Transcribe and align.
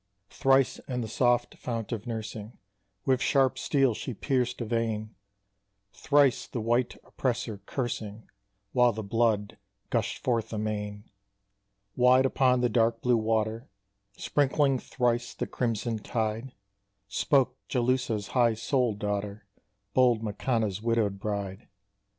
Thrice 0.31 0.79
in 0.87 1.01
the 1.01 1.07
soft 1.07 1.53
fount 1.59 1.91
of 1.91 2.07
nursing 2.07 2.57
With 3.05 3.21
sharp 3.21 3.59
steel 3.59 3.93
she 3.93 4.15
pierced 4.15 4.59
a 4.59 4.65
vein, 4.65 5.13
Thrice 5.93 6.47
the 6.47 6.59
white 6.59 6.97
oppressor 7.03 7.59
cursing, 7.67 8.27
While 8.73 8.93
the 8.93 9.03
blood 9.03 9.59
gushed 9.91 10.23
forth 10.23 10.51
amain, 10.53 11.03
Wide 11.95 12.25
upon 12.25 12.61
the 12.61 12.67
dark 12.69 13.03
blue 13.03 13.15
water, 13.15 13.69
Sprinkling 14.17 14.79
thrice 14.79 15.35
the 15.35 15.45
crimson 15.45 15.99
tide, 15.99 16.53
Spoke 17.07 17.55
Jalúhsa's 17.69 18.29
high 18.29 18.55
souled 18.55 18.97
daughter, 18.97 19.45
Bold 19.93 20.23
Makanna's 20.23 20.81
widowed 20.81 21.19
bride. 21.19 21.67